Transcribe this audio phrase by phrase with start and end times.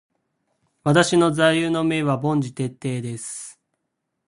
[0.83, 3.59] 私の座右の銘は凡事徹底です。